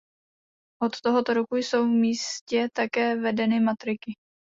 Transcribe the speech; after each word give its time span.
Od 0.81 1.01
tohoto 1.01 1.33
roku 1.33 1.55
jsou 1.55 1.83
v 1.83 1.87
místě 1.87 2.69
také 2.75 3.15
vedeny 3.15 3.59
matriky. 3.59 4.15